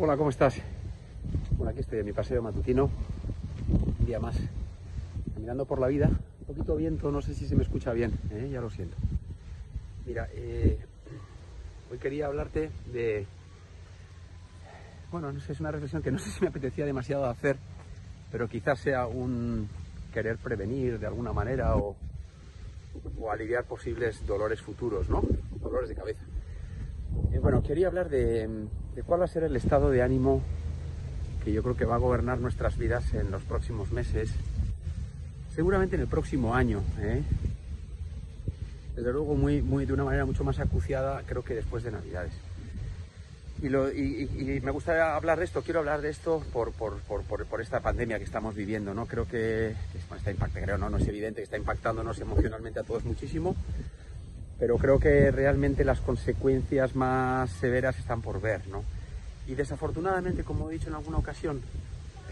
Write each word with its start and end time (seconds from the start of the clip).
Hola, 0.00 0.16
¿cómo 0.16 0.30
estás? 0.30 0.54
Bueno, 1.56 1.72
aquí 1.72 1.80
estoy 1.80 1.98
en 1.98 2.06
mi 2.06 2.12
paseo 2.12 2.40
matutino, 2.40 2.88
un 3.98 4.06
día 4.06 4.20
más, 4.20 4.36
caminando 5.34 5.64
por 5.64 5.80
la 5.80 5.88
vida, 5.88 6.06
un 6.06 6.46
poquito 6.46 6.76
viento, 6.76 7.10
no 7.10 7.20
sé 7.20 7.34
si 7.34 7.48
se 7.48 7.56
me 7.56 7.64
escucha 7.64 7.92
bien, 7.92 8.16
¿eh? 8.30 8.48
ya 8.48 8.60
lo 8.60 8.70
siento. 8.70 8.96
Mira, 10.06 10.28
eh, 10.34 10.78
hoy 11.90 11.98
quería 11.98 12.26
hablarte 12.26 12.70
de, 12.92 13.26
bueno, 15.10 15.32
no 15.32 15.40
sé, 15.40 15.50
es 15.50 15.58
una 15.58 15.72
reflexión 15.72 16.00
que 16.00 16.12
no 16.12 16.20
sé 16.20 16.30
si 16.30 16.42
me 16.42 16.46
apetecía 16.46 16.86
demasiado 16.86 17.24
hacer, 17.24 17.56
pero 18.30 18.46
quizás 18.46 18.78
sea 18.78 19.08
un 19.08 19.68
querer 20.14 20.38
prevenir 20.38 21.00
de 21.00 21.08
alguna 21.08 21.32
manera 21.32 21.76
o, 21.76 21.96
o 23.18 23.32
aliviar 23.32 23.64
posibles 23.64 24.24
dolores 24.24 24.62
futuros, 24.62 25.10
¿no? 25.10 25.24
Dolores 25.60 25.88
de 25.88 25.96
cabeza. 25.96 26.22
Eh, 27.32 27.40
bueno, 27.40 27.64
quería 27.64 27.88
hablar 27.88 28.08
de, 28.08 28.68
de 28.98 29.04
cuál 29.04 29.20
va 29.20 29.26
a 29.26 29.28
ser 29.28 29.44
el 29.44 29.54
estado 29.54 29.90
de 29.90 30.02
ánimo 30.02 30.42
que 31.44 31.52
yo 31.52 31.62
creo 31.62 31.76
que 31.76 31.84
va 31.84 31.94
a 31.94 31.98
gobernar 31.98 32.40
nuestras 32.40 32.76
vidas 32.76 33.14
en 33.14 33.30
los 33.30 33.44
próximos 33.44 33.92
meses, 33.92 34.28
seguramente 35.54 35.94
en 35.94 36.02
el 36.02 36.08
próximo 36.08 36.52
año. 36.56 36.82
¿eh? 36.98 37.22
Desde 38.96 39.12
luego, 39.12 39.36
muy, 39.36 39.62
muy, 39.62 39.86
de 39.86 39.92
una 39.92 40.02
manera 40.02 40.24
mucho 40.24 40.42
más 40.42 40.58
acuciada, 40.58 41.22
creo 41.26 41.44
que 41.44 41.54
después 41.54 41.84
de 41.84 41.92
Navidades. 41.92 42.32
Y, 43.62 43.68
me 43.68 44.72
gustaría 44.72 45.14
hablar 45.14 45.38
de 45.38 45.44
esto, 45.44 45.62
quiero 45.62 45.78
hablar 45.78 46.00
de 46.00 46.10
esto 46.10 46.42
por, 46.52 46.72
por, 46.72 46.98
por, 46.98 47.22
por 47.22 47.60
esta 47.60 47.78
pandemia 47.78 48.18
que 48.18 48.24
estamos 48.24 48.56
viviendo. 48.56 48.94
¿no? 48.94 49.06
Creo 49.06 49.28
que 49.28 49.76
está 50.16 50.32
impactando, 50.32 50.64
creo, 50.64 50.76
no, 50.76 50.90
no 50.90 50.96
es 50.96 51.06
evidente 51.06 51.36
que 51.36 51.44
está 51.44 51.56
impactándonos 51.56 52.18
emocionalmente 52.18 52.80
a 52.80 52.82
todos 52.82 53.04
muchísimo, 53.04 53.54
pero 54.58 54.76
creo 54.76 54.98
que 54.98 55.30
realmente 55.30 55.84
las 55.84 56.00
consecuencias 56.00 56.96
más 56.96 57.48
severas 57.50 57.96
están 57.96 58.22
por 58.22 58.40
ver. 58.40 58.66
¿no? 58.66 58.97
Y 59.48 59.54
desafortunadamente, 59.54 60.44
como 60.44 60.68
he 60.68 60.74
dicho 60.74 60.88
en 60.88 60.94
alguna 60.94 61.16
ocasión, 61.16 61.62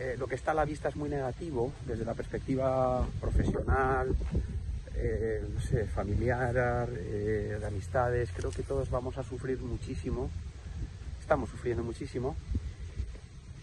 eh, 0.00 0.16
lo 0.18 0.26
que 0.26 0.34
está 0.34 0.50
a 0.50 0.54
la 0.54 0.64
vista 0.64 0.88
es 0.88 0.96
muy 0.96 1.08
negativo 1.08 1.72
desde 1.86 2.04
la 2.04 2.14
perspectiva 2.14 3.06
profesional, 3.20 4.16
eh, 4.96 5.46
no 5.54 5.60
sé, 5.60 5.86
familiar, 5.86 6.88
eh, 6.90 7.56
de 7.60 7.66
amistades. 7.66 8.30
Creo 8.36 8.50
que 8.50 8.64
todos 8.64 8.90
vamos 8.90 9.16
a 9.16 9.22
sufrir 9.22 9.60
muchísimo, 9.60 10.28
estamos 11.20 11.50
sufriendo 11.50 11.84
muchísimo. 11.84 12.34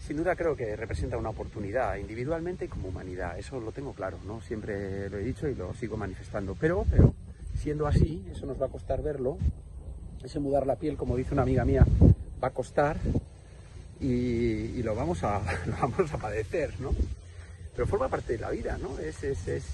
Sin 0.00 0.16
duda 0.16 0.34
creo 0.34 0.56
que 0.56 0.74
representa 0.74 1.18
una 1.18 1.28
oportunidad 1.28 1.96
individualmente 1.96 2.64
y 2.64 2.68
como 2.68 2.88
humanidad, 2.88 3.38
eso 3.38 3.60
lo 3.60 3.70
tengo 3.70 3.92
claro, 3.92 4.16
¿no? 4.26 4.40
Siempre 4.40 5.10
lo 5.10 5.18
he 5.18 5.24
dicho 5.24 5.46
y 5.46 5.54
lo 5.54 5.74
sigo 5.74 5.98
manifestando. 5.98 6.56
Pero, 6.58 6.86
pero 6.90 7.14
siendo 7.54 7.86
así, 7.86 8.24
eso 8.32 8.46
nos 8.46 8.60
va 8.60 8.66
a 8.66 8.70
costar 8.70 9.02
verlo, 9.02 9.36
ese 10.24 10.40
mudar 10.40 10.66
la 10.66 10.76
piel, 10.76 10.96
como 10.96 11.16
dice 11.16 11.34
una 11.34 11.42
amiga 11.42 11.66
mía, 11.66 11.86
va 12.42 12.48
a 12.48 12.50
costar, 12.52 12.96
y, 14.02 14.82
lo, 14.82 14.94
vamos 14.94 15.22
a, 15.22 15.40
lo 15.66 15.76
vamos 15.76 16.12
a 16.12 16.18
padecer, 16.18 16.74
¿no? 16.80 16.94
Pero 17.74 17.86
forma 17.86 18.08
parte 18.08 18.34
de 18.34 18.38
la 18.40 18.50
vida, 18.50 18.76
¿no? 18.78 18.98
Es, 18.98 19.22
es, 19.22 19.48
es, 19.48 19.64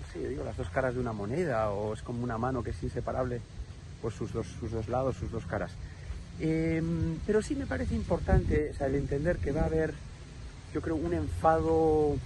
no 0.00 0.12
sé, 0.12 0.22
yo 0.22 0.28
digo, 0.28 0.44
las 0.44 0.56
dos 0.56 0.70
caras 0.70 0.94
de 0.94 1.00
una 1.00 1.12
moneda 1.12 1.70
o 1.70 1.92
es 1.92 2.02
como 2.02 2.22
una 2.22 2.38
mano 2.38 2.62
que 2.62 2.70
es 2.70 2.82
inseparable 2.82 3.40
por 4.00 4.12
sus 4.12 4.32
dos, 4.32 4.46
sus 4.58 4.70
dos 4.70 4.88
lados, 4.88 5.16
sus 5.16 5.30
dos 5.30 5.44
caras. 5.46 5.72
Eh, 6.40 6.82
pero 7.26 7.42
sí 7.42 7.54
me 7.54 7.66
parece 7.66 7.94
importante 7.94 8.70
o 8.70 8.74
sea, 8.74 8.86
el 8.86 8.94
entender 8.94 9.36
que 9.36 9.52
va 9.52 9.62
a 9.62 9.66
haber, 9.66 9.92
yo 10.72 10.80
creo, 10.80 10.96
un 10.96 11.12
enfado 11.12 12.16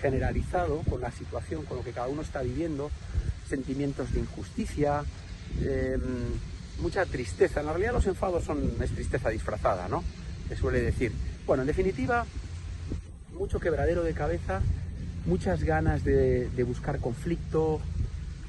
generalizado 0.00 0.82
con 0.88 1.00
la 1.00 1.10
situación, 1.10 1.64
con 1.64 1.78
lo 1.78 1.84
que 1.84 1.92
cada 1.92 2.08
uno 2.08 2.22
está 2.22 2.42
viviendo, 2.42 2.90
sentimientos 3.48 4.12
de 4.12 4.20
injusticia, 4.20 5.04
eh, 5.60 5.98
mucha 6.80 7.04
tristeza. 7.06 7.60
En 7.60 7.66
la 7.66 7.72
realidad 7.72 7.92
los 7.92 8.06
enfados 8.06 8.44
son 8.44 8.72
es 8.80 8.90
tristeza 8.90 9.30
disfrazada, 9.30 9.88
¿no? 9.88 10.02
Se 10.48 10.56
suele 10.56 10.80
decir. 10.80 11.12
Bueno, 11.46 11.62
en 11.62 11.66
definitiva, 11.68 12.26
mucho 13.38 13.60
quebradero 13.60 14.02
de 14.02 14.12
cabeza, 14.12 14.60
muchas 15.26 15.62
ganas 15.62 16.04
de, 16.04 16.48
buscar 16.66 16.98
conflicto, 16.98 17.80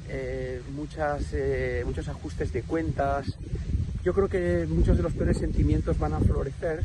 eh, 0.09 0.61
muchas, 0.75 1.23
eh, 1.33 1.83
muchos 1.85 2.07
ajustes 2.07 2.53
de 2.53 2.63
cuentas. 2.63 3.38
Yo 4.03 4.13
creo 4.13 4.29
que 4.29 4.65
muchos 4.69 4.97
de 4.97 5.03
los 5.03 5.13
peores 5.13 5.38
sentimientos 5.38 5.99
van 5.99 6.13
a 6.13 6.19
florecer. 6.19 6.83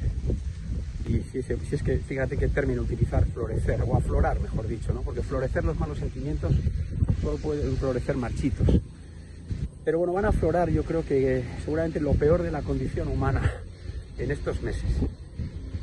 Y 1.07 1.21
si, 1.31 1.43
si 1.43 1.75
es 1.75 1.83
que, 1.83 1.99
fíjate 1.99 2.37
qué 2.37 2.49
término 2.49 2.83
utilizar, 2.83 3.25
florecer, 3.27 3.83
o 3.87 3.97
aflorar, 3.97 4.41
mejor 4.41 4.67
dicho, 4.67 4.93
¿no? 4.93 5.03
Porque 5.03 5.23
florecer 5.23 5.65
los 5.65 5.79
malos 5.79 5.99
sentimientos 5.99 6.53
solo 7.21 7.37
pueden 7.39 7.77
florecer 7.77 8.17
marchitos. 8.17 8.69
Pero 9.85 9.99
bueno, 9.99 10.13
van 10.13 10.25
a 10.25 10.29
aflorar 10.29 10.71
yo 10.71 10.85
creo 10.85 11.05
que 11.05 11.45
seguramente 11.65 12.01
lo 12.01 12.13
peor 12.15 12.43
de 12.43 12.53
la 12.53 12.63
condición 12.63 13.09
humana 13.09 13.51
en 14.19 14.31
estos 14.31 14.63
meses. 14.63 14.91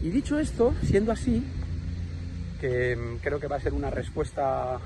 Y 0.02 0.10
dicho 0.10 0.40
esto, 0.40 0.74
siendo 0.84 1.12
así, 1.12 1.44
que 2.62 2.98
creo 3.22 3.40
que 3.40 3.48
va 3.48 3.58
a 3.58 3.62
ser 3.62 3.74
una 3.74 3.90
respuesta 3.90 4.80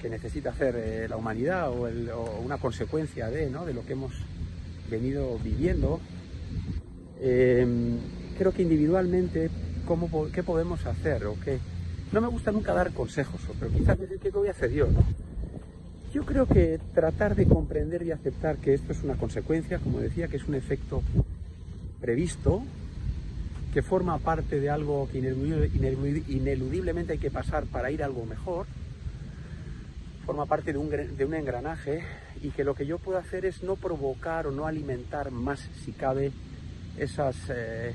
que 0.00 0.10
necesita 0.10 0.50
hacer 0.50 0.74
eh, 0.76 1.06
la 1.08 1.16
humanidad 1.16 1.70
o, 1.70 1.88
una 2.44 2.58
consecuencia 2.58 3.30
de, 3.30 3.48
¿no? 3.48 3.64
de 3.64 3.72
lo 3.72 3.86
que 3.86 3.92
hemos 3.92 4.12
venido 4.90 5.38
viviendo, 5.38 6.00
eh, 7.20 7.66
creo 8.36 8.52
que 8.52 8.62
individualmente, 8.62 9.48
¿cómo, 9.86 10.28
¿qué 10.32 10.42
podemos 10.42 10.84
hacer? 10.84 11.24
O 11.24 11.36
qué? 11.42 11.58
No 12.10 12.20
me 12.20 12.28
gusta 12.28 12.52
nunca 12.52 12.74
dar 12.74 12.92
consejos, 12.92 13.40
pero 13.58 13.72
quizás 13.72 13.98
decir 13.98 14.18
qué 14.18 14.30
voy 14.30 14.48
a 14.48 14.50
hacer 14.50 14.72
yo, 14.72 14.88
¿no? 14.88 15.02
Yo 16.12 16.26
creo 16.26 16.46
que 16.46 16.78
tratar 16.94 17.34
de 17.34 17.46
comprender 17.46 18.02
y 18.02 18.10
aceptar 18.10 18.58
que 18.58 18.74
esto 18.74 18.92
es 18.92 19.02
una 19.02 19.14
consecuencia, 19.14 19.78
como 19.78 19.98
decía, 19.98 20.28
que 20.28 20.36
es 20.36 20.46
un 20.46 20.54
efecto 20.54 21.02
previsto, 22.02 22.62
que 23.72 23.80
forma 23.80 24.18
parte 24.18 24.60
de 24.60 24.68
algo 24.68 25.08
que 25.10 25.18
ineludiblemente 25.18 27.14
hay 27.14 27.18
que 27.18 27.30
pasar 27.30 27.64
para 27.64 27.90
ir 27.90 28.02
a 28.02 28.06
algo 28.06 28.26
mejor, 28.26 28.66
forma 30.26 30.44
parte 30.44 30.74
de 30.74 30.78
un, 30.78 30.90
de 30.90 31.24
un 31.24 31.32
engranaje 31.32 32.02
y 32.42 32.50
que 32.50 32.62
lo 32.62 32.74
que 32.74 32.84
yo 32.84 32.98
puedo 32.98 33.18
hacer 33.18 33.46
es 33.46 33.62
no 33.62 33.76
provocar 33.76 34.46
o 34.46 34.50
no 34.50 34.66
alimentar 34.66 35.30
más, 35.30 35.66
si 35.82 35.92
cabe, 35.92 36.30
esas, 36.98 37.36
eh, 37.48 37.94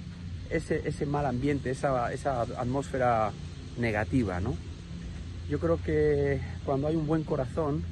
ese, 0.49 0.81
ese, 0.87 1.05
mal 1.05 1.27
ambiente, 1.27 1.69
esa, 1.69 2.11
esa 2.11 2.41
atmósfera 2.41 3.31
negativa, 3.77 4.39
¿no? 4.39 4.55
Yo 5.51 5.59
creo 5.59 5.79
que 5.83 6.41
cuando 6.65 6.87
hay 6.87 6.95
un 6.95 7.05
buen 7.05 7.23
corazón, 7.23 7.83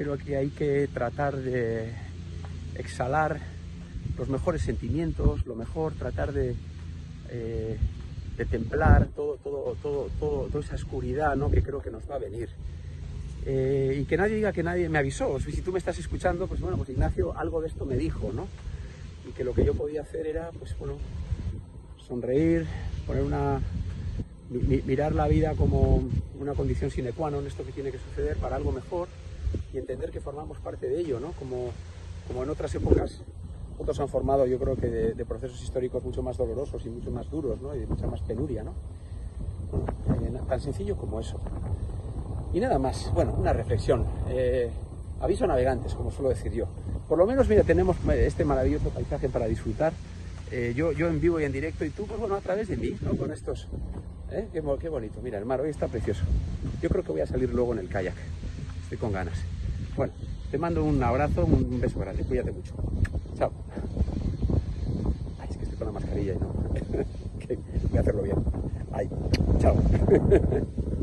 creo 0.00 0.16
que 0.16 0.34
hay 0.34 0.48
que 0.48 0.88
tratar 0.88 1.36
de 1.36 1.92
exhalar 2.74 3.38
los 4.16 4.30
mejores 4.30 4.62
sentimientos, 4.62 5.44
lo 5.44 5.54
mejor, 5.54 5.92
tratar 5.92 6.32
de, 6.32 6.54
eh, 7.28 7.76
templar 8.50 9.08
todo, 9.14 9.36
todo, 9.44 9.76
todo, 9.82 10.46
toda 10.46 10.64
esa 10.64 10.74
oscuridad 10.76 11.36
¿no? 11.36 11.50
que 11.50 11.62
creo 11.62 11.82
que 11.82 11.90
nos 11.90 12.10
va 12.10 12.14
a 12.14 12.18
venir. 12.18 12.48
Eh, 13.44 13.98
y 14.00 14.06
que 14.06 14.16
nadie 14.16 14.36
diga 14.36 14.52
que 14.54 14.62
nadie 14.62 14.88
me 14.88 14.96
avisó. 14.96 15.38
Si 15.38 15.60
tú 15.60 15.70
me 15.70 15.78
estás 15.78 15.98
escuchando, 15.98 16.46
pues 16.46 16.62
bueno, 16.62 16.78
pues 16.78 16.88
Ignacio 16.88 17.36
algo 17.36 17.60
de 17.60 17.68
esto 17.68 17.84
me 17.84 17.98
dijo, 17.98 18.32
¿no? 18.32 18.48
Y 19.28 19.32
que 19.32 19.44
lo 19.44 19.52
que 19.52 19.66
yo 19.66 19.74
podía 19.74 20.00
hacer 20.00 20.26
era, 20.26 20.50
pues 20.58 20.74
bueno, 20.78 20.94
sonreír, 22.08 22.64
poner 23.06 23.22
una, 23.22 23.60
mi, 24.48 24.80
mirar 24.80 25.14
la 25.14 25.28
vida 25.28 25.54
como 25.56 26.08
una 26.40 26.54
condición 26.54 26.90
sine 26.90 27.12
qua 27.12 27.30
non, 27.30 27.46
esto 27.46 27.66
que 27.66 27.72
tiene 27.72 27.92
que 27.92 27.98
suceder 27.98 28.38
para 28.38 28.56
algo 28.56 28.72
mejor 28.72 29.08
y 29.72 29.78
entender 29.78 30.10
que 30.10 30.20
formamos 30.20 30.58
parte 30.58 30.88
de 30.88 31.00
ello, 31.00 31.20
¿no? 31.20 31.32
Como, 31.32 31.70
como 32.28 32.42
en 32.42 32.50
otras 32.50 32.74
épocas 32.74 33.22
otros 33.80 33.98
han 33.98 34.08
formado, 34.08 34.46
yo 34.46 34.58
creo 34.58 34.76
que 34.76 34.88
de, 34.88 35.24
procesos 35.24 35.62
históricos 35.62 36.04
mucho 36.04 36.22
más 36.22 36.36
dolorosos 36.36 36.84
y 36.84 36.90
mucho 36.90 37.10
más 37.10 37.30
duros, 37.30 37.60
¿no? 37.62 37.74
Y 37.74 37.80
de 37.80 37.86
mucha 37.86 38.06
más 38.06 38.20
penuria, 38.20 38.62
¿no? 38.62 38.72
Eh, 40.14 40.40
tan 40.46 40.60
sencillo 40.60 40.96
como 40.96 41.18
eso. 41.18 41.38
Y 42.52 42.60
nada 42.60 42.78
más, 42.78 43.10
bueno, 43.14 43.34
una 43.38 43.52
reflexión. 43.52 44.04
Eh, 44.28 44.70
aviso 45.20 45.44
a 45.44 45.46
navegantes, 45.46 45.94
como 45.94 46.10
suelo 46.10 46.28
decir 46.28 46.52
yo. 46.52 46.66
Por 47.08 47.16
lo 47.16 47.26
menos, 47.26 47.48
mira, 47.48 47.62
tenemos 47.62 47.96
este 48.14 48.44
maravilloso 48.44 48.90
paisaje 48.90 49.28
para 49.28 49.46
disfrutar. 49.46 49.92
Eh, 50.50 50.74
yo, 50.76 50.92
yo 50.92 51.08
en 51.08 51.20
vivo 51.20 51.40
y 51.40 51.44
en 51.44 51.52
directo, 51.52 51.84
y 51.84 51.90
tú, 51.90 52.06
pues 52.06 52.20
bueno, 52.20 52.34
a 52.34 52.40
través 52.40 52.68
de 52.68 52.76
mí, 52.76 52.90
¿no? 53.00 53.16
Con 53.16 53.32
estos. 53.32 53.68
¿eh? 54.30 54.48
Qué 54.52 54.60
bonito, 54.60 55.20
mira, 55.22 55.38
el 55.38 55.46
mar 55.46 55.60
hoy 55.60 55.70
está 55.70 55.88
precioso. 55.88 56.24
Yo 56.82 56.88
creo 56.90 57.02
que 57.02 57.12
voy 57.12 57.20
a 57.20 57.26
salir 57.26 57.52
luego 57.54 57.72
en 57.72 57.78
el 57.78 57.88
kayak. 57.88 58.14
Estoy 58.90 59.06
con 59.06 59.12
ganas. 59.12 59.38
Bueno, 59.96 60.12
te 60.50 60.58
mando 60.58 60.82
un 60.82 61.00
abrazo, 61.00 61.44
un 61.44 61.80
beso 61.80 62.00
grande. 62.00 62.24
Cuídate 62.24 62.50
mucho. 62.50 62.74
Chao. 63.38 63.52
Es 65.48 65.56
que 65.56 65.62
estoy 65.62 65.78
con 65.78 65.86
la 65.86 65.92
mascarilla 65.92 66.32
y 66.32 66.38
no. 66.40 66.48
voy 67.88 67.98
a 67.98 68.00
hacerlo 68.00 68.22
bien. 68.22 68.36
Ay, 68.90 69.08
chao. 69.60 69.76